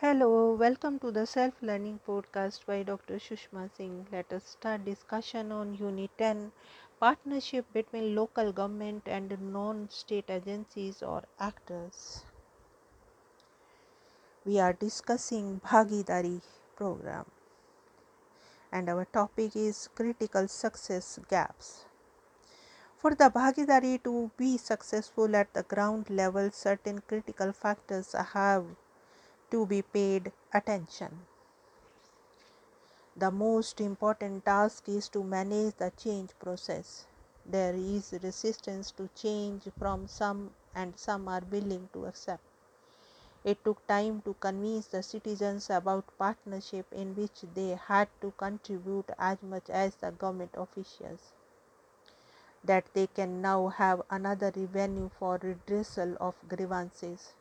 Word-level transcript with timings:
Hello, 0.00 0.52
welcome 0.52 0.98
to 0.98 1.10
the 1.10 1.26
Self 1.26 1.54
Learning 1.62 1.98
Podcast 2.06 2.66
by 2.66 2.82
Dr. 2.82 3.14
Sushma 3.14 3.70
Singh. 3.74 4.06
Let 4.12 4.30
us 4.30 4.44
start 4.44 4.84
discussion 4.84 5.50
on 5.50 5.74
Unit 5.74 6.10
10 6.18 6.52
Partnership 7.00 7.64
between 7.72 8.14
local 8.14 8.52
government 8.52 9.04
and 9.06 9.34
non 9.54 9.88
state 9.88 10.28
agencies 10.28 11.02
or 11.02 11.22
actors. 11.40 12.24
We 14.44 14.60
are 14.60 14.74
discussing 14.74 15.62
Bhagidari 15.64 16.42
program 16.76 17.24
and 18.70 18.90
our 18.90 19.06
topic 19.06 19.56
is 19.56 19.88
critical 19.94 20.46
success 20.46 21.18
gaps. 21.30 21.86
For 22.98 23.14
the 23.14 23.30
Bhagidari 23.30 24.04
to 24.04 24.30
be 24.36 24.58
successful 24.58 25.34
at 25.34 25.54
the 25.54 25.62
ground 25.62 26.10
level, 26.10 26.50
certain 26.50 27.00
critical 27.00 27.52
factors 27.52 28.12
have 28.12 28.66
to 29.50 29.64
be 29.66 29.82
paid 29.82 30.32
attention. 30.52 31.26
The 33.16 33.30
most 33.30 33.80
important 33.80 34.44
task 34.44 34.88
is 34.88 35.08
to 35.10 35.22
manage 35.22 35.76
the 35.76 35.90
change 35.96 36.30
process. 36.38 37.06
There 37.46 37.74
is 37.74 38.12
resistance 38.22 38.90
to 38.92 39.08
change 39.14 39.68
from 39.78 40.08
some, 40.08 40.50
and 40.74 40.98
some 40.98 41.28
are 41.28 41.42
willing 41.50 41.88
to 41.92 42.06
accept. 42.06 42.42
It 43.44 43.64
took 43.64 43.86
time 43.86 44.22
to 44.22 44.34
convince 44.34 44.88
the 44.88 45.02
citizens 45.02 45.70
about 45.70 46.04
partnership 46.18 46.86
in 46.92 47.14
which 47.14 47.44
they 47.54 47.78
had 47.86 48.08
to 48.20 48.32
contribute 48.32 49.08
as 49.18 49.42
much 49.42 49.70
as 49.70 49.94
the 49.94 50.10
government 50.10 50.54
officials. 50.54 51.32
That 52.64 52.84
they 52.92 53.06
can 53.06 53.40
now 53.40 53.68
have 53.68 54.02
another 54.10 54.52
revenue 54.56 55.10
for 55.18 55.38
redressal 55.38 56.16
of 56.16 56.34
grievances 56.48 57.32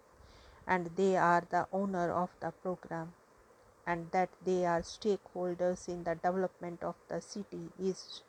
and 0.68 0.92
they 0.96 1.16
are 1.16 1.44
the 1.50 1.68
owner 1.72 2.12
of 2.12 2.30
the 2.40 2.52
program 2.52 3.14
and 3.86 4.10
that 4.12 4.30
they 4.44 4.66
are 4.66 4.82
stakeholders 4.82 5.88
in 5.88 6.04
the 6.04 6.16
development 6.16 6.84
of 6.84 6.96
the 7.08 7.22
city 7.22 7.70
is 7.80 8.24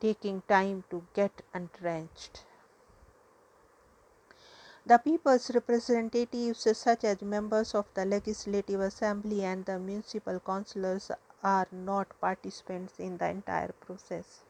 taking 0.00 0.42
time 0.48 0.82
to 0.90 1.04
get 1.14 1.42
entrenched. 1.54 2.44
The 4.86 4.96
people's 4.96 5.50
representatives, 5.54 6.66
such 6.78 7.04
as 7.04 7.20
members 7.20 7.74
of 7.74 7.84
the 7.92 8.06
Legislative 8.06 8.80
Assembly 8.80 9.44
and 9.44 9.64
the 9.66 9.78
municipal 9.78 10.40
councillors, 10.40 11.10
are 11.44 11.68
not 11.70 12.08
participants 12.20 12.98
in 12.98 13.18
the 13.18 13.28
entire 13.28 13.72
process. 13.72 14.40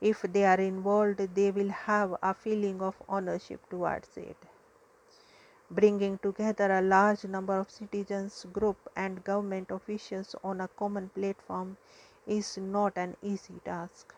If 0.00 0.22
they 0.22 0.44
are 0.44 0.60
involved, 0.60 1.18
they 1.34 1.50
will 1.50 1.68
have 1.68 2.16
a 2.22 2.32
feeling 2.32 2.80
of 2.80 2.94
ownership 3.08 3.60
towards 3.68 4.16
it. 4.16 4.36
Bringing 5.68 6.18
together 6.18 6.70
a 6.70 6.80
large 6.80 7.24
number 7.24 7.58
of 7.58 7.70
citizens, 7.70 8.46
group 8.52 8.76
and 8.94 9.24
government 9.24 9.72
officials 9.72 10.36
on 10.44 10.60
a 10.60 10.68
common 10.68 11.08
platform 11.08 11.76
is 12.24 12.56
not 12.56 12.96
an 12.96 13.16
easy 13.20 13.60
task. 13.64 14.14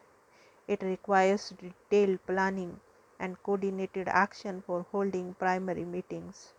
It 0.67 0.83
requires 0.83 1.55
detailed 1.59 2.19
planning 2.27 2.81
and 3.19 3.43
coordinated 3.43 4.09
action 4.09 4.61
for 4.61 4.85
holding 4.93 5.35
primary 5.35 5.87
meetings, 5.87 6.53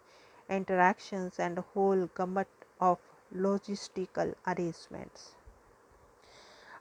interactions 0.50 1.40
and 1.40 1.60
a 1.60 1.66
whole 1.73 2.10
gamut 2.17 2.48
of 2.82 2.98
logistical 3.36 4.34
arrangements. 4.48 5.36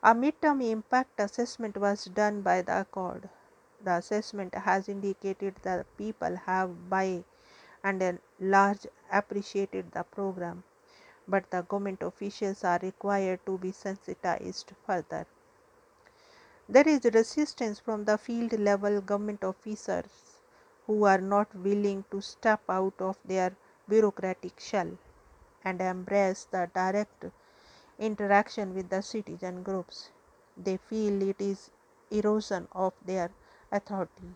A 0.02 0.14
midterm 0.14 0.62
impact 0.62 1.20
assessment 1.20 1.76
was 1.76 2.06
done 2.06 2.40
by 2.40 2.62
the 2.62 2.80
Accord. 2.80 3.28
The 3.84 3.96
assessment 3.96 4.54
has 4.54 4.88
indicated 4.88 5.56
that 5.62 5.84
people 5.98 6.36
have 6.46 6.88
by 6.88 7.24
and 7.88 8.02
a 8.02 8.12
large 8.54 8.86
appreciated 9.20 9.92
the 9.92 10.04
program, 10.16 10.62
but 11.34 11.50
the 11.50 11.62
government 11.72 12.02
officials 12.02 12.62
are 12.64 12.80
required 12.82 13.40
to 13.46 13.58
be 13.58 13.72
sensitized 13.72 14.72
further. 14.86 15.26
There 16.68 16.88
is 16.94 17.04
resistance 17.14 17.78
from 17.80 18.04
the 18.04 18.18
field 18.18 18.58
level 18.70 19.00
government 19.00 19.44
officers 19.44 20.40
who 20.86 21.04
are 21.04 21.20
not 21.34 21.54
willing 21.54 22.04
to 22.10 22.20
step 22.20 22.60
out 22.68 23.00
of 23.10 23.16
their 23.24 23.50
bureaucratic 23.88 24.60
shell 24.60 24.90
and 25.64 25.80
embrace 25.80 26.46
the 26.50 26.70
direct 26.74 27.24
interaction 27.98 28.74
with 28.74 28.90
the 28.90 29.02
citizen 29.02 29.62
groups. 29.62 30.10
They 30.56 30.76
feel 30.76 31.22
it 31.22 31.40
is 31.40 31.70
erosion 32.10 32.68
of 32.72 32.92
their 33.04 33.30
authority. 33.72 34.34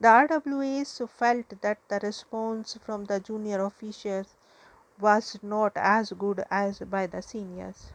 The 0.00 0.08
RWAs 0.08 1.08
felt 1.08 1.60
that 1.62 1.78
the 1.88 1.98
response 2.02 2.76
from 2.76 3.04
the 3.06 3.20
junior 3.20 3.62
officials 3.64 4.36
was 5.00 5.38
not 5.42 5.72
as 5.76 6.12
good 6.12 6.44
as 6.50 6.80
by 6.80 7.06
the 7.06 7.22
seniors. 7.22 7.92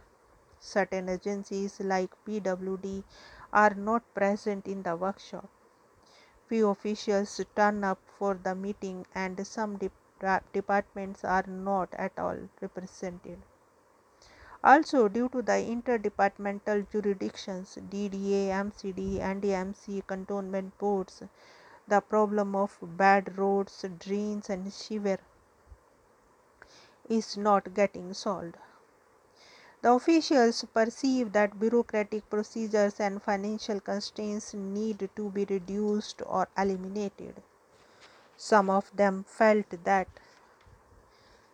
Certain 0.60 1.10
agencies 1.10 1.80
like 1.80 2.12
PWD 2.26 3.04
are 3.54 3.76
not 3.76 4.04
present 4.14 4.68
in 4.68 4.84
the 4.84 4.96
workshop. 4.96 5.50
Few 6.48 6.70
officials 6.70 7.42
turn 7.56 7.84
up 7.84 8.00
for 8.06 8.36
the 8.36 8.54
meeting 8.56 9.06
and 9.16 9.48
some 9.48 9.78
de 9.78 9.90
departments 10.54 11.24
are 11.24 11.46
not 11.48 11.94
at 11.96 12.20
all 12.20 12.38
represented. 12.62 13.42
Also, 14.64 15.08
due 15.08 15.30
to 15.30 15.42
the 15.42 15.54
interdepartmental 15.54 16.90
jurisdictions, 16.92 17.78
DDA, 17.90 18.50
MCD, 18.50 19.20
and 19.20 19.44
MC 19.44 20.04
cantonment 20.08 20.78
boards, 20.78 21.24
the 21.92 22.02
problem 22.02 22.56
of 22.56 22.78
bad 22.82 23.38
roads, 23.38 23.86
drains, 24.00 24.50
and 24.50 24.72
sewer 24.74 25.18
is 27.10 27.36
not 27.36 27.74
getting 27.74 28.14
solved. 28.14 28.56
The 29.82 29.92
officials 29.92 30.64
perceive 30.74 31.34
that 31.34 31.60
bureaucratic 31.60 32.30
procedures 32.30 33.00
and 33.00 33.22
financial 33.22 33.82
constraints 33.82 34.54
need 34.54 35.10
to 35.16 35.30
be 35.32 35.46
reduced 35.46 36.22
or 36.26 36.48
eliminated. 36.58 37.42
Some 38.38 38.70
of 38.70 38.96
them 38.96 39.24
felt 39.26 39.84
that 39.84 40.08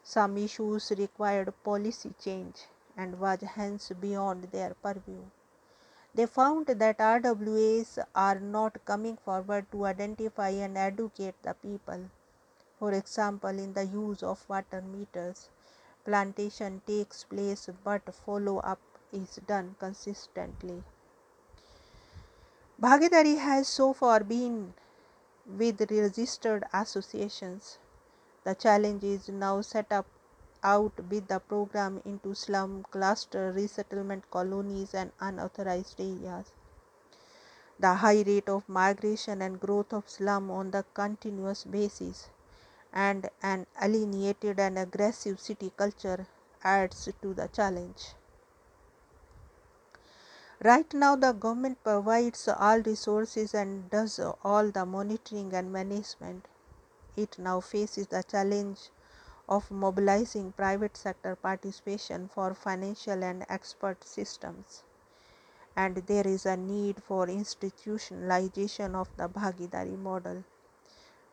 some 0.04 0.38
issues 0.38 0.92
required 0.98 1.54
policy 1.64 2.14
change 2.24 2.68
and 2.96 3.20
was 3.20 3.42
hence 3.42 3.92
beyond 4.02 4.44
their 4.52 4.76
purview. 4.76 5.24
They 6.14 6.26
found 6.26 6.68
that 6.68 6.98
RWAs 6.98 7.98
are 8.14 8.40
not 8.40 8.84
coming 8.86 9.18
forward 9.18 9.72
to 9.72 9.86
identify 9.86 10.50
and 10.50 10.78
educate 10.78 11.42
the 11.44 11.54
people. 11.54 12.10
For 12.80 12.92
example, 12.94 13.50
in 13.50 13.74
the 13.74 13.86
use 13.86 14.24
of 14.24 14.48
water 14.50 14.82
meters, 14.82 15.50
plantation 16.06 16.82
takes 16.88 17.24
place 17.24 17.70
but 17.84 18.14
follow 18.14 18.60
up 18.60 18.80
is 19.12 19.40
done 19.48 19.76
consistently. 19.80 20.84
Bhagidari 22.82 23.38
has 23.40 23.68
so 23.68 23.92
far 23.92 24.24
been 24.24 24.74
with 25.46 25.82
registered 25.92 26.66
associations. 26.74 27.80
The 28.46 28.56
challenge 28.56 29.04
is 29.04 29.30
now 29.30 29.62
set 29.62 29.92
up 29.92 30.08
out 30.68 31.00
with 31.10 31.28
the 31.28 31.40
program 31.40 32.02
into 32.06 32.36
slum 32.44 32.86
cluster 32.92 33.52
resettlement 33.58 34.30
colonies 34.30 34.94
and 34.94 35.12
unauthorized 35.20 36.00
areas. 36.00 36.52
The 37.80 37.94
high 38.04 38.24
rate 38.28 38.50
of 38.50 38.68
migration 38.68 39.42
and 39.42 39.60
growth 39.60 39.94
of 39.94 40.10
slum 40.10 40.50
on 40.52 40.72
the 40.72 40.84
continuous 40.94 41.64
basis 41.64 42.30
and 42.92 43.30
an 43.42 43.66
alienated 43.82 44.60
and 44.60 44.80
aggressive 44.80 45.40
city 45.40 45.72
culture 45.78 46.28
adds 46.64 47.10
to 47.22 47.34
the 47.34 47.48
challenge. 47.48 48.16
Right 50.64 50.92
now, 50.92 51.16
the 51.16 51.34
government 51.34 51.84
provides 51.84 52.48
all 52.48 52.82
resources 52.82 53.54
and 53.54 53.90
does 53.92 54.20
all 54.44 54.72
the 54.72 54.86
monitoring 54.86 55.54
and 55.54 55.72
management. 55.72 56.48
It 57.16 57.38
now 57.38 57.60
faces 57.60 58.08
the 58.08 58.24
challenge 58.24 58.90
of 59.50 59.72
mobilizing 59.72 60.52
private 60.52 60.98
sector 60.98 61.36
participation 61.36 62.28
for 62.28 62.54
financial 62.54 63.24
and 63.24 63.46
expert 63.50 64.04
systems. 64.04 64.84
And 65.76 65.96
there 66.08 66.28
is 66.28 66.46
a 66.46 66.58
need 66.58 67.02
for 67.04 67.28
institutionalization 67.28 68.96
of 68.96 69.10
the 69.16 69.30
Bhagidari 69.30 69.98
model. 69.98 70.44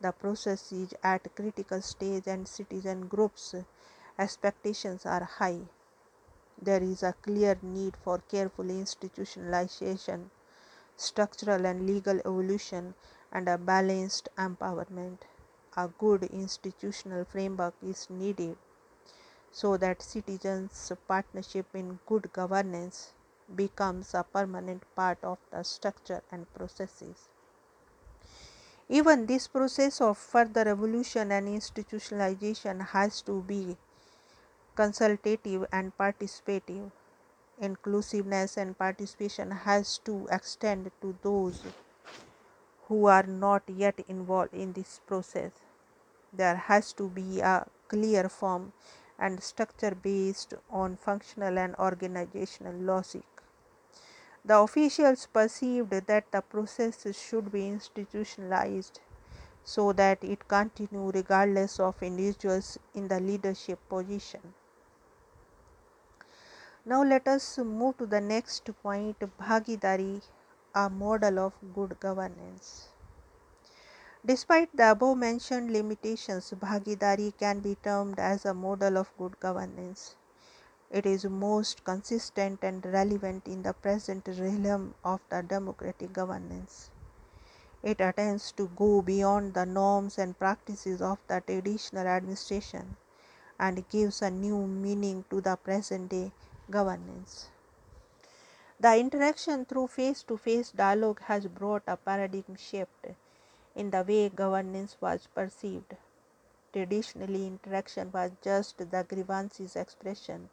The 0.01 0.13
process 0.13 0.71
is 0.71 0.95
at 1.03 1.35
critical 1.35 1.81
stage 1.81 2.27
and 2.27 2.47
citizen 2.47 3.09
groups 3.09 3.55
expectations 4.19 5.07
are 5.07 5.25
high. 5.25 5.61
There 6.61 6.83
is 6.83 7.03
a 7.03 7.15
clear 7.21 7.59
need 7.63 7.97
for 7.97 8.19
careful 8.19 8.67
institutionalization, 8.67 10.31
structural 10.97 11.67
and 11.67 11.87
legal 11.87 12.21
evolution, 12.21 12.95
and 13.33 13.49
a 13.49 13.59
balanced 13.59 14.29
empowerment 14.39 15.19
a 15.77 15.89
good 15.89 16.25
institutional 16.25 17.25
framework 17.25 17.75
is 17.83 18.11
needed 18.11 18.59
so 19.51 19.79
that 19.79 20.03
citizens' 20.03 20.93
partnership 21.09 21.75
in 21.75 21.99
good 22.07 22.31
governance 22.33 23.15
becomes 23.55 24.15
a 24.15 24.23
permanent 24.25 24.85
part 24.95 25.19
of 25.25 25.39
the 25.51 25.63
structure 25.63 26.23
and 26.31 26.53
processes. 26.55 27.31
Even 28.89 29.27
this 29.27 29.47
process 29.47 30.01
of 30.01 30.17
further 30.17 30.67
evolution 30.67 31.31
and 31.31 31.47
institutionalization 31.47 32.81
has 32.81 33.21
to 33.21 33.43
be 33.43 33.77
consultative 34.75 35.67
and 35.73 35.97
participative. 35.99 36.93
Inclusiveness 37.59 38.57
and 38.59 38.79
participation 38.79 39.51
has 39.53 39.99
to 40.01 40.29
extend 40.31 40.91
to 41.03 41.19
those 41.23 41.65
who 42.89 43.07
are 43.07 43.25
not 43.25 43.63
yet 43.69 44.01
involved 44.09 44.55
in 44.55 44.73
this 44.73 45.01
process. 45.07 45.53
There 46.33 46.57
has 46.57 46.93
to 46.95 47.09
be 47.09 47.41
a 47.41 47.67
clear 47.89 48.29
form 48.29 48.73
and 49.19 49.43
structure 49.43 49.95
based 49.95 50.55
on 50.71 50.97
functional 50.97 51.59
and 51.59 51.75
organizational 51.77 52.75
logic. 52.75 53.25
The 54.45 54.59
officials 54.59 55.27
perceived 55.27 55.91
that 55.91 56.31
the 56.31 56.43
process 56.43 57.07
should 57.17 57.51
be 57.51 57.67
institutionalized 57.67 59.01
so 59.65 59.93
that 59.95 60.23
it 60.23 60.47
continue 60.49 61.11
regardless 61.11 61.81
of 61.81 62.03
individuals 62.03 62.79
in 62.95 63.09
the 63.09 63.21
leadership 63.21 63.79
position. 63.89 64.55
Now 66.85 67.03
let 67.03 67.27
us 67.27 67.59
move 67.59 67.97
to 67.99 68.07
the 68.07 68.21
next 68.21 68.69
point 68.83 69.19
Bhagidari, 69.19 70.23
a 70.75 70.91
model 70.91 71.39
of 71.39 71.53
good 71.75 72.01
governance. 72.01 72.89
Despite 74.27 74.77
the 74.77 74.91
above 74.91 75.19
mentioned 75.19 75.71
limitations, 75.71 76.51
Bhagidari 76.51 77.33
can 77.39 77.61
be 77.61 77.77
termed 77.77 78.19
as 78.19 78.45
a 78.45 78.55
model 78.55 78.99
of 78.99 79.17
good 79.17 79.39
governance. 79.39 80.17
It 80.91 81.07
is 81.07 81.25
most 81.27 81.85
consistent 81.85 82.65
and 82.65 82.85
relevant 82.87 83.47
in 83.47 83.63
the 83.63 83.73
present 83.73 84.27
realm 84.27 84.95
of 85.05 85.21
the 85.29 85.43
democratic 85.43 86.13
governance. 86.13 86.91
It 87.83 88.01
attempts 88.01 88.51
to 88.53 88.69
go 88.75 89.03
beyond 89.03 89.55
the 89.55 89.67
norms 89.67 90.19
and 90.19 90.39
practices 90.39 91.01
of 91.01 91.19
the 91.29 91.41
traditional 91.41 92.07
administration 92.09 92.97
and 93.61 93.89
gives 93.89 94.23
a 94.23 94.31
new 94.31 94.67
meaning 94.67 95.25
to 95.31 95.41
the 95.41 95.57
present 95.57 96.11
day 96.11 96.33
governance. 96.71 97.51
The 98.79 98.97
interaction 98.99 99.65
through 99.65 99.89
face 99.89 100.23
to 100.25 100.37
face 100.37 100.71
dialogue 100.71 101.21
has 101.23 101.47
brought 101.47 101.83
a 101.87 101.97
paradigm 101.97 102.57
shift 102.57 103.07
in 103.75 103.91
the 103.91 104.03
way 104.05 104.29
governance 104.29 104.97
was 105.01 105.27
perceived. 105.27 105.97
Traditionally, 106.73 107.47
interaction 107.47 108.13
was 108.13 108.33
just 108.43 108.79
the 108.79 109.05
grievances 109.05 109.77
expression 109.77 110.51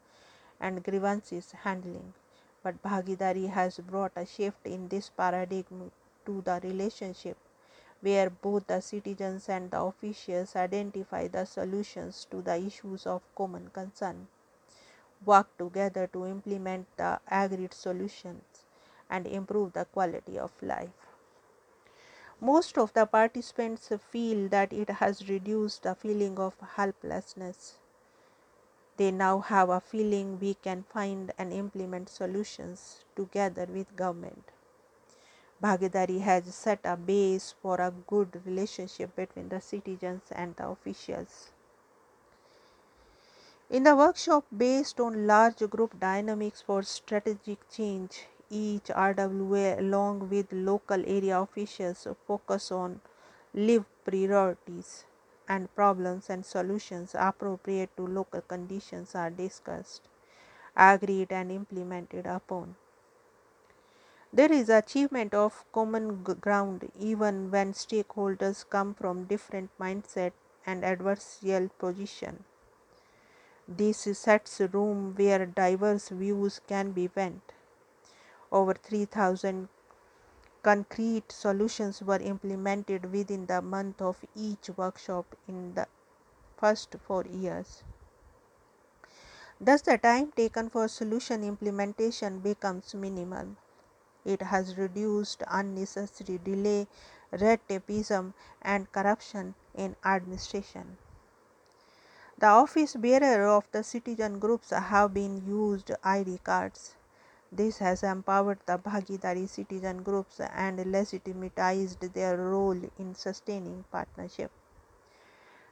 and 0.60 0.84
grievances 0.84 1.52
handling, 1.52 2.14
but 2.62 2.82
Bhagidari 2.82 3.48
has 3.48 3.78
brought 3.78 4.12
a 4.16 4.26
shift 4.26 4.66
in 4.66 4.88
this 4.88 5.10
paradigm 5.10 5.92
to 6.26 6.42
the 6.42 6.60
relationship 6.62 7.36
where 8.00 8.30
both 8.30 8.66
the 8.68 8.80
citizens 8.80 9.48
and 9.48 9.70
the 9.70 9.80
officials 9.80 10.56
identify 10.56 11.28
the 11.28 11.44
solutions 11.44 12.26
to 12.30 12.42
the 12.42 12.56
issues 12.56 13.06
of 13.06 13.22
common 13.36 13.70
concern 13.70 14.28
work 15.24 15.56
together 15.58 16.06
to 16.12 16.26
implement 16.26 16.86
the 16.96 17.20
agreed 17.30 17.74
solutions 17.74 18.64
and 19.10 19.26
improve 19.26 19.72
the 19.72 19.84
quality 19.84 20.38
of 20.38 20.52
life. 20.62 20.90
Most 22.40 22.76
of 22.76 22.92
the 22.92 23.06
participants 23.06 23.92
feel 24.10 24.48
that 24.48 24.72
it 24.72 24.90
has 24.90 25.28
reduced 25.28 25.84
the 25.84 25.94
feeling 25.94 26.38
of 26.38 26.54
helplessness. 26.74 27.78
They 28.96 29.10
now 29.10 29.38
have 29.40 29.68
a 29.68 29.80
feeling 29.80 30.38
we 30.40 30.54
can 30.54 30.82
find 30.82 31.32
and 31.38 31.52
implement 31.52 32.08
solutions 32.08 33.04
together 33.16 33.66
with 33.66 33.96
government. 33.96 34.50
Bhagidari 35.62 36.20
has 36.20 36.52
set 36.54 36.80
a 36.84 36.96
base 36.96 37.54
for 37.62 37.80
a 37.80 37.92
good 37.92 38.44
relationship 38.44 39.14
between 39.14 39.48
the 39.48 39.60
citizens 39.60 40.22
and 40.32 40.56
the 40.56 40.68
officials. 40.68 41.52
In 43.76 43.84
the 43.84 43.96
workshop 43.96 44.44
based 44.54 45.00
on 45.00 45.26
large 45.26 45.60
group 45.70 45.98
dynamics 45.98 46.60
for 46.60 46.82
strategic 46.82 47.70
change, 47.70 48.26
each 48.50 48.88
RWA 48.88 49.78
along 49.78 50.28
with 50.28 50.52
local 50.52 51.02
area 51.06 51.40
officials 51.40 52.06
focus 52.26 52.70
on 52.70 53.00
live 53.54 53.86
priorities 54.04 55.06
and 55.48 55.74
problems 55.74 56.28
and 56.28 56.44
solutions 56.44 57.16
appropriate 57.18 57.96
to 57.96 58.06
local 58.06 58.42
conditions 58.42 59.14
are 59.14 59.30
discussed, 59.30 60.02
agreed 60.76 61.32
and 61.32 61.50
implemented 61.50 62.26
upon. 62.26 62.76
There 64.34 64.52
is 64.52 64.68
achievement 64.68 65.32
of 65.32 65.64
common 65.72 66.22
ground 66.22 66.92
even 67.00 67.50
when 67.50 67.72
stakeholders 67.72 68.68
come 68.68 68.92
from 68.92 69.24
different 69.24 69.70
mindset 69.80 70.32
and 70.66 70.82
adversarial 70.82 71.70
position. 71.78 72.44
This 73.76 74.00
sets 74.18 74.60
room 74.60 75.14
where 75.16 75.46
diverse 75.46 76.08
views 76.08 76.60
can 76.66 76.92
be 76.92 77.06
vent. 77.06 77.52
Over 78.50 78.74
3000 78.74 79.68
concrete 80.62 81.32
solutions 81.32 82.02
were 82.02 82.18
implemented 82.18 83.10
within 83.12 83.46
the 83.46 83.62
month 83.62 84.02
of 84.02 84.24
each 84.34 84.68
workshop 84.76 85.36
in 85.48 85.74
the 85.74 85.86
first 86.56 86.96
4 87.06 87.24
years. 87.24 87.82
Thus 89.60 89.82
the 89.82 89.96
time 89.96 90.32
taken 90.32 90.68
for 90.68 90.88
solution 90.88 91.44
implementation 91.44 92.40
becomes 92.40 92.94
minimal. 92.94 93.56
It 94.24 94.42
has 94.42 94.76
reduced 94.76 95.42
unnecessary 95.48 96.38
delay, 96.42 96.88
red 97.30 97.60
tapeism 97.68 98.34
and 98.60 98.90
corruption 98.92 99.54
in 99.74 99.96
administration. 100.04 100.98
The 102.42 102.48
office 102.48 102.96
bearer 102.96 103.46
of 103.46 103.70
the 103.70 103.84
citizen 103.84 104.40
groups 104.40 104.70
have 104.70 105.14
been 105.14 105.46
used 105.46 105.92
ID 106.02 106.38
cards. 106.38 106.96
This 107.52 107.78
has 107.78 108.02
empowered 108.02 108.58
the 108.66 108.78
Bhagidari 108.78 109.48
citizen 109.48 110.02
groups 110.02 110.40
and 110.40 110.76
legitimatized 110.80 112.12
their 112.14 112.36
role 112.36 112.80
in 112.98 113.14
sustaining 113.14 113.84
partnership. 113.92 114.50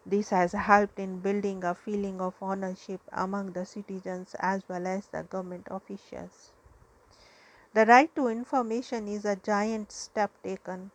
This 0.06 0.30
has 0.30 0.52
helped 0.52 1.00
in 1.00 1.18
building 1.18 1.64
a 1.64 1.74
feeling 1.74 2.20
of 2.20 2.36
ownership 2.40 3.00
among 3.10 3.50
the 3.50 3.66
citizens 3.66 4.36
as 4.38 4.62
well 4.68 4.86
as 4.86 5.08
the 5.08 5.24
government 5.24 5.66
officials. 5.72 6.52
The 7.74 7.84
right 7.84 8.14
to 8.14 8.28
information 8.28 9.08
is 9.08 9.24
a 9.24 9.34
giant 9.34 9.90
step 9.90 10.30
taken. 10.44 10.92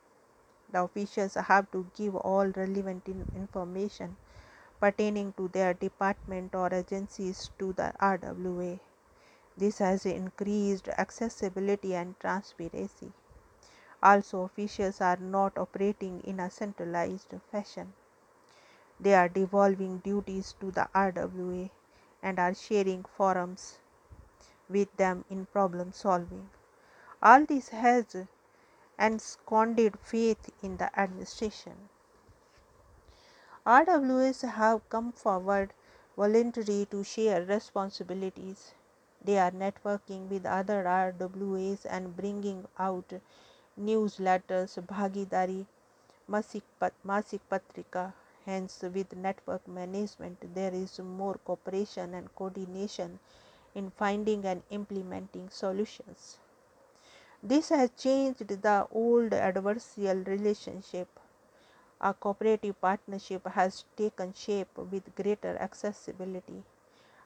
The 0.72 0.84
officials 0.84 1.34
have 1.34 1.70
to 1.72 1.86
give 1.98 2.16
all 2.16 2.48
relevant 2.48 3.10
information 3.36 4.16
pertaining 4.80 5.34
to 5.34 5.48
their 5.50 5.74
department 5.74 6.56
or 6.56 6.74
agencies 6.74 7.52
to 7.60 7.74
the 7.74 7.94
RWA. 8.02 8.80
This 9.58 9.78
has 9.80 10.06
increased 10.06 10.90
accessibility 10.90 11.96
and 11.96 12.20
transparency. 12.20 13.14
Also, 14.04 14.42
officials 14.42 15.02
are 15.02 15.18
not 15.18 15.58
operating 15.58 16.22
in 16.22 16.40
a 16.40 16.50
centralized 16.50 17.34
fashion. 17.52 17.94
They 19.00 19.14
are 19.14 19.30
devolving 19.30 20.00
duties 20.00 20.54
to 20.60 20.72
the 20.72 20.88
RWA 20.94 21.70
and 22.22 22.40
are 22.40 22.54
sharing 22.54 23.04
forums 23.04 23.80
with 24.70 24.96
them 24.98 25.26
in 25.30 25.46
problem 25.46 25.92
solving. 25.92 26.50
All 27.22 27.46
this 27.46 27.70
has 27.70 28.16
ensconced 29.00 29.98
faith 30.04 30.50
in 30.62 30.78
the 30.78 31.00
administration. 31.00 31.90
RWAs 33.68 34.48
have 34.48 34.88
come 34.90 35.12
forward 35.12 35.74
voluntarily 36.16 36.86
to 36.86 37.04
share 37.04 37.44
responsibilities. 37.44 38.76
They 39.24 39.40
are 39.40 39.50
networking 39.50 40.30
with 40.30 40.46
other 40.46 40.84
RWAs 40.84 41.84
and 41.90 42.16
bringing 42.16 42.68
out 42.78 43.12
newsletters, 43.80 44.78
Bhagidari, 44.86 45.66
Masik, 46.30 46.62
Masik 47.04 47.40
Patrika. 47.50 48.14
Hence, 48.46 48.84
with 48.84 49.16
network 49.16 49.68
management, 49.68 50.54
there 50.54 50.72
is 50.72 51.00
more 51.00 51.40
cooperation 51.44 52.14
and 52.14 52.36
coordination 52.36 53.18
in 53.74 53.90
finding 53.90 54.46
and 54.46 54.62
implementing 54.70 55.50
solutions. 55.50 56.38
This 57.42 57.70
has 57.70 57.90
changed 57.98 58.48
the 58.48 58.88
old 58.92 59.32
adversarial 59.32 60.28
relationship 60.28 61.08
a 62.02 62.14
cooperative 62.14 62.80
partnership 62.82 63.48
has 63.48 63.86
taken 63.96 64.34
shape 64.34 64.78
with 64.78 65.16
greater 65.16 65.58
accessibility. 65.58 66.64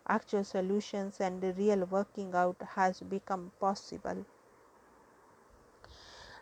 Actual 0.07 0.43
solutions 0.43 1.19
and 1.19 1.43
real 1.57 1.85
working 1.85 2.33
out 2.33 2.57
has 2.75 3.01
become 3.01 3.51
possible. 3.59 4.25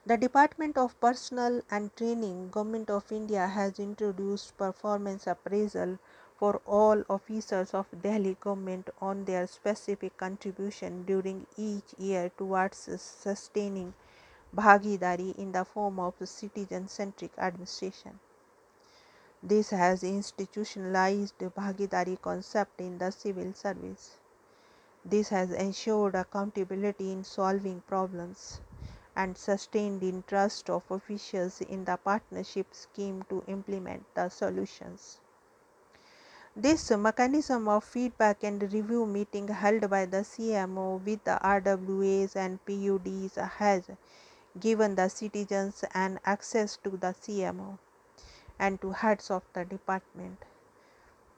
The 0.05 0.15
Department 0.15 0.77
of 0.77 0.97
Personnel 1.01 1.61
and 1.69 1.93
Training, 1.97 2.49
Government 2.49 2.89
of 2.89 3.11
India 3.11 3.45
has 3.47 3.77
introduced 3.77 4.57
performance 4.57 5.27
appraisal 5.27 5.99
for 6.37 6.61
all 6.65 7.03
officers 7.09 7.73
of 7.73 7.87
Delhi 8.01 8.37
government 8.39 8.89
on 9.01 9.25
their 9.25 9.47
specific 9.47 10.15
contribution 10.15 11.03
during 11.03 11.45
each 11.57 11.93
year 11.97 12.31
towards 12.37 12.77
sustaining 13.01 13.93
Bhagidari 14.55 15.37
in 15.37 15.51
the 15.51 15.65
form 15.65 15.99
of 15.99 16.15
citizen 16.27 16.87
centric 16.87 17.31
administration. 17.37 18.19
This 19.43 19.69
has 19.69 20.03
institutionalized 20.03 21.37
Bhagidari 21.37 22.19
concept 22.21 22.81
in 22.81 22.97
the 22.97 23.11
civil 23.11 23.53
service. 23.53 24.17
This 25.05 25.29
has 25.29 25.51
ensured 25.51 26.15
accountability 26.15 27.11
in 27.11 27.23
solving 27.23 27.81
problems 27.81 28.61
and 29.15 29.37
sustained 29.37 30.01
interest 30.01 30.69
of 30.69 30.83
officials 30.89 31.61
in 31.61 31.85
the 31.85 31.97
partnership 31.97 32.73
scheme 32.73 33.23
to 33.29 33.43
implement 33.47 34.05
the 34.15 34.29
solutions. 34.29 35.19
This 36.55 36.89
mechanism 36.91 37.67
of 37.67 37.83
feedback 37.83 38.43
and 38.43 38.61
review 38.61 39.05
meeting 39.05 39.47
held 39.47 39.89
by 39.89 40.05
the 40.05 40.23
CMO 40.23 41.03
with 41.05 41.23
the 41.23 41.39
RWAs 41.43 42.35
and 42.35 42.59
PUDs 42.65 43.35
has 43.35 43.83
given 44.59 44.95
the 44.95 45.09
citizens 45.09 45.83
an 45.93 46.19
access 46.25 46.77
to 46.77 46.91
the 46.91 47.13
CMO 47.13 47.77
and 48.59 48.81
to 48.81 48.91
heads 48.91 49.31
of 49.31 49.43
the 49.53 49.65
department. 49.65 50.45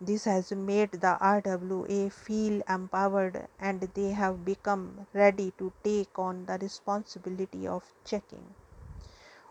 This 0.01 0.23
has 0.25 0.51
made 0.51 0.91
the 0.93 1.17
RWA 1.21 2.11
feel 2.11 2.63
empowered 2.67 3.47
and 3.59 3.81
they 3.81 4.11
have 4.11 4.45
become 4.45 5.07
ready 5.13 5.51
to 5.57 5.71
take 5.83 6.17
on 6.17 6.45
the 6.47 6.57
responsibility 6.57 7.67
of 7.67 7.93
checking, 8.05 8.55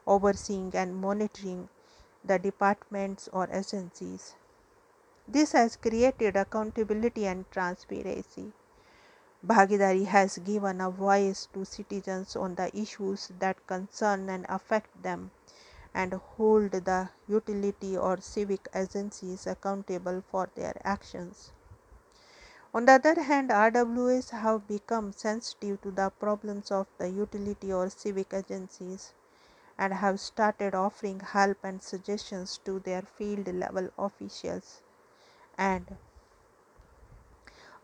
overseeing, 0.07 0.75
and 0.75 0.97
monitoring 0.97 1.69
the 2.25 2.39
departments 2.39 3.29
or 3.33 3.49
agencies. 3.53 4.35
This 5.29 5.53
has 5.53 5.77
created 5.77 6.37
accountability 6.37 7.27
and 7.27 7.51
transparency. 7.51 8.53
Bhagidari 9.47 10.05
has 10.07 10.39
given 10.39 10.81
a 10.81 10.91
voice 10.91 11.47
to 11.53 11.65
citizens 11.65 12.35
on 12.35 12.57
the 12.57 12.77
issues 12.77 13.31
that 13.39 13.65
concern 13.69 14.29
and 14.29 14.45
affect 14.49 15.03
them 15.03 15.31
and 15.95 16.13
hold 16.13 16.73
the 16.73 17.11
utility 17.29 17.97
or 17.97 18.21
civic 18.21 18.67
agencies 18.75 19.47
accountable 19.47 20.23
for 20.29 20.49
their 20.57 20.75
actions. 20.85 21.53
On 22.75 22.85
the 22.85 22.93
other 22.93 23.23
hand, 23.23 23.51
RWAs 23.51 24.31
have 24.31 24.67
become 24.67 25.13
sensitive 25.13 25.81
to 25.83 25.93
the 25.93 26.11
problems 26.11 26.71
of 26.73 26.89
the 26.99 27.09
utility 27.09 27.73
or 27.73 27.89
civic 27.91 28.35
agencies 28.35 29.13
and 29.79 29.95
have 29.95 30.19
started 30.19 30.75
offering 30.75 31.21
help 31.21 31.59
and 31.63 31.81
suggestions 31.81 32.59
to 32.65 32.81
their 32.81 33.03
field 33.03 33.47
level 33.55 33.89
officials 33.97 34.83
and 35.57 35.97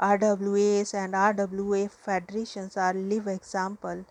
RWAs 0.00 0.94
and 0.94 1.14
RWA 1.14 1.90
federations 1.90 2.76
are 2.76 2.94
live 2.94 3.26
example 3.28 4.04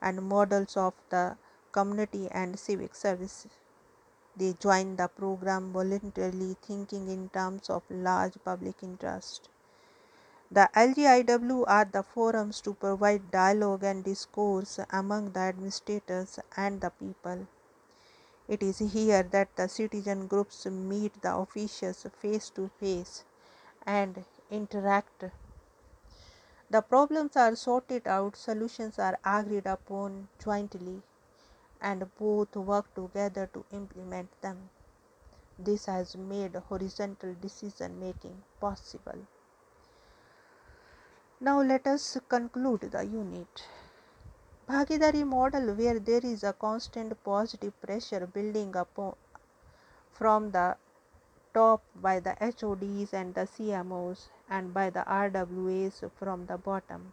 and 0.00 0.22
models 0.22 0.76
of 0.76 0.94
the 1.10 1.36
community 1.72 2.28
and 2.30 2.58
civic 2.58 2.94
service. 2.94 3.46
They 4.36 4.54
join 4.54 4.96
the 4.96 5.08
program 5.08 5.72
voluntarily 5.72 6.56
thinking 6.62 7.08
in 7.08 7.30
terms 7.30 7.70
of 7.70 7.82
large 7.90 8.34
public 8.44 8.82
interest. 8.82 9.48
The 10.50 10.70
LGIW 10.74 11.64
are 11.66 11.84
the 11.86 12.02
forums 12.02 12.60
to 12.60 12.74
provide 12.74 13.30
dialogue 13.30 13.82
and 13.84 14.04
discourse 14.04 14.78
among 14.90 15.32
the 15.32 15.40
administrators 15.40 16.38
and 16.56 16.80
the 16.80 16.90
people. 16.90 17.48
It 18.46 18.62
is 18.62 18.78
here 18.78 19.24
that 19.24 19.56
the 19.56 19.68
citizen 19.68 20.28
groups 20.28 20.64
meet 20.66 21.22
the 21.22 21.34
officials 21.34 22.06
face 22.20 22.50
to 22.50 22.68
face 22.78 23.24
and 23.86 24.24
interact. 24.52 25.24
The 26.70 26.82
problems 26.82 27.36
are 27.36 27.56
sorted 27.56 28.06
out, 28.06 28.36
solutions 28.36 28.98
are 28.98 29.18
agreed 29.24 29.66
upon 29.66 30.28
jointly, 30.42 31.02
and 31.80 32.06
both 32.18 32.54
work 32.54 32.94
together 32.94 33.48
to 33.54 33.64
implement 33.72 34.40
them. 34.42 34.70
This 35.58 35.86
has 35.86 36.16
made 36.16 36.54
horizontal 36.68 37.34
decision 37.40 37.98
making 38.00 38.42
possible. 38.60 39.26
Now 41.40 41.60
let 41.60 41.86
us 41.86 42.18
conclude 42.28 42.82
the 42.92 43.04
unit. 43.04 43.64
Bhagidari 44.68 45.26
model 45.26 45.74
where 45.74 45.98
there 45.98 46.24
is 46.24 46.44
a 46.44 46.52
constant 46.52 47.22
positive 47.24 47.78
pressure 47.82 48.26
building 48.26 48.76
up 48.76 49.18
from 50.12 50.52
the 50.52 50.76
top 51.54 51.82
by 51.94 52.20
the 52.20 52.34
HODs 52.40 53.12
and 53.12 53.34
the 53.34 53.46
CMOs 53.46 54.28
and 54.48 54.72
by 54.72 54.90
the 54.90 55.00
RWAs 55.00 56.10
from 56.18 56.46
the 56.46 56.56
bottom 56.56 57.12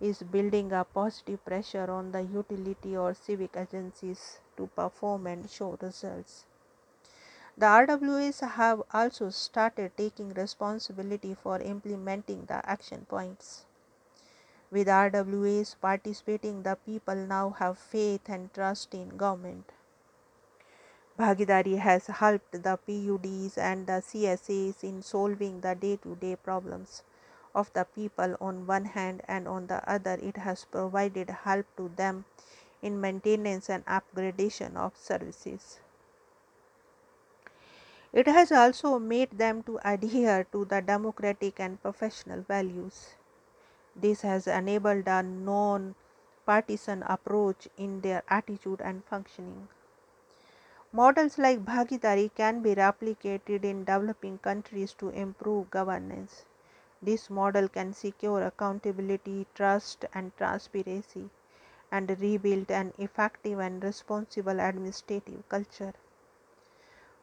is 0.00 0.22
building 0.22 0.72
a 0.72 0.84
positive 0.84 1.44
pressure 1.44 1.90
on 1.90 2.12
the 2.12 2.22
utility 2.22 2.96
or 2.96 3.14
civic 3.14 3.56
agencies 3.56 4.38
to 4.56 4.66
perform 4.76 5.26
and 5.26 5.48
show 5.48 5.78
results. 5.80 6.44
The 7.58 7.66
RWAs 7.66 8.46
have 8.46 8.82
also 8.92 9.30
started 9.30 9.96
taking 9.96 10.34
responsibility 10.34 11.34
for 11.34 11.58
implementing 11.60 12.44
the 12.44 12.60
action 12.68 13.06
points. 13.08 13.64
With 14.70 14.88
RWAs 14.88 15.76
participating, 15.80 16.64
the 16.64 16.76
people 16.76 17.14
now 17.14 17.50
have 17.58 17.78
faith 17.78 18.28
and 18.28 18.52
trust 18.52 18.92
in 18.92 19.16
government. 19.16 19.72
Bhagidari 21.18 21.78
has 21.78 22.08
helped 22.08 22.52
the 22.52 22.78
PUDs 22.86 23.56
and 23.56 23.86
the 23.86 24.02
CSAs 24.02 24.84
in 24.84 25.02
solving 25.02 25.62
the 25.62 25.74
day 25.74 25.96
to 25.96 26.14
day 26.14 26.36
problems 26.36 27.04
of 27.54 27.72
the 27.72 27.84
people 27.84 28.36
on 28.38 28.66
one 28.66 28.84
hand, 28.84 29.22
and 29.26 29.48
on 29.48 29.66
the 29.66 29.80
other, 29.90 30.18
it 30.20 30.36
has 30.36 30.66
provided 30.66 31.30
help 31.30 31.64
to 31.78 31.88
them 31.96 32.26
in 32.82 33.00
maintenance 33.00 33.70
and 33.70 33.82
upgradation 33.86 34.76
of 34.76 34.94
services. 34.94 35.80
It 38.12 38.26
has 38.26 38.52
also 38.52 38.98
made 38.98 39.38
them 39.38 39.62
to 39.62 39.80
adhere 39.82 40.44
to 40.52 40.66
the 40.66 40.82
democratic 40.82 41.58
and 41.58 41.80
professional 41.80 42.42
values. 42.42 43.14
This 43.94 44.20
has 44.20 44.46
enabled 44.46 45.08
a 45.08 45.22
non 45.22 45.94
partisan 46.44 47.02
approach 47.04 47.68
in 47.78 48.02
their 48.02 48.22
attitude 48.28 48.82
and 48.82 49.02
functioning. 49.06 49.68
Models 50.96 51.36
like 51.36 51.62
Bhagidari 51.62 52.30
can 52.34 52.62
be 52.62 52.74
replicated 52.74 53.64
in 53.64 53.84
developing 53.84 54.38
countries 54.38 54.94
to 54.94 55.10
improve 55.10 55.70
governance. 55.70 56.46
This 57.02 57.28
model 57.28 57.68
can 57.68 57.92
secure 57.92 58.42
accountability, 58.42 59.46
trust, 59.54 60.06
and 60.14 60.34
transparency 60.38 61.28
and 61.92 62.08
rebuild 62.18 62.70
an 62.70 62.94
effective 62.96 63.58
and 63.58 63.84
responsible 63.84 64.58
administrative 64.58 65.46
culture. 65.50 65.92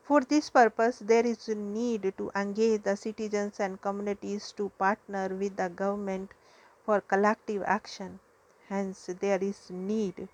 For 0.04 0.22
this 0.22 0.52
purpose, 0.52 1.00
there 1.00 1.26
is 1.26 1.48
a 1.50 1.56
need 1.56 2.14
to 2.20 2.30
engage 2.36 2.84
the 2.84 2.96
citizens 2.96 3.60
and 3.60 3.82
communities 3.82 4.52
to 4.58 4.70
partner 4.78 5.30
with 5.30 5.56
the 5.56 5.70
government 5.70 6.30
for 6.86 7.02
collective 7.02 7.64
action. 7.66 8.20
Hence, 8.70 9.10
there 9.20 9.44
is 9.44 9.72
need 9.72 10.28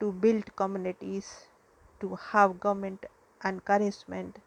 to 0.00 0.10
build 0.10 0.56
communities, 0.56 1.46
to 2.02 2.16
have 2.16 2.60
government 2.60 3.06
encouragement 3.44 4.38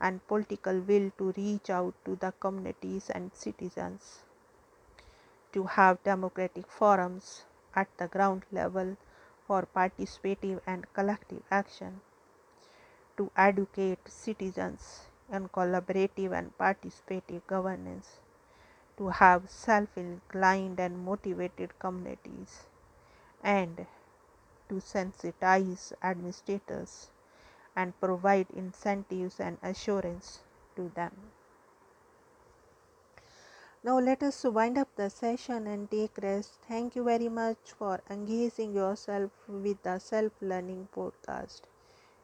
and 0.00 0.26
political 0.26 0.80
will 0.80 1.10
to 1.18 1.32
reach 1.36 1.70
out 1.70 1.94
to 2.04 2.16
the 2.16 2.32
communities 2.40 3.08
and 3.10 3.30
citizens, 3.34 4.24
to 5.52 5.64
have 5.64 6.02
democratic 6.02 6.66
forums 6.66 7.44
at 7.74 7.88
the 7.98 8.08
ground 8.08 8.42
level 8.52 8.96
for 9.46 9.66
participative 9.74 10.60
and 10.66 10.92
collective 10.92 11.42
action 11.50 12.00
to 13.16 13.30
educate 13.36 13.98
citizens 14.08 15.06
in 15.32 15.48
collaborative 15.48 16.32
and 16.36 16.56
participative 16.58 17.46
governance, 17.46 18.18
to 18.96 19.08
have 19.08 19.48
self 19.48 19.96
inclined 19.96 20.80
and 20.80 21.04
motivated 21.04 21.78
communities, 21.78 22.64
and 23.42 23.86
to 24.68 24.76
sensitize 24.76 25.92
administrators 26.02 27.10
and 27.76 27.98
provide 28.00 28.46
incentives 28.50 29.40
and 29.40 29.58
assurance 29.62 30.40
to 30.76 30.90
them. 30.94 31.12
Now 33.84 33.98
let 34.00 34.22
us 34.22 34.42
wind 34.42 34.78
up 34.78 34.88
the 34.96 35.08
session 35.10 35.66
and 35.68 35.88
take 35.90 36.18
rest. 36.18 36.54
Thank 36.66 36.96
you 36.96 37.04
very 37.04 37.28
much 37.28 37.72
for 37.78 38.00
engaging 38.10 38.72
yourself 38.74 39.30
with 39.46 39.82
the 39.84 39.98
self 40.00 40.32
learning 40.40 40.88
podcast. 40.96 41.60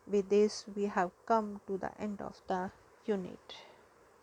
With 0.07 0.29
this, 0.29 0.65
we 0.75 0.87
have 0.87 1.13
come 1.27 1.61
to 1.69 1.79
the 1.79 1.93
end 2.01 2.21
of 2.23 2.41
the 2.49 2.73
unit. 3.07 3.55